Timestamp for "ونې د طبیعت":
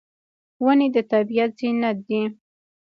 0.63-1.51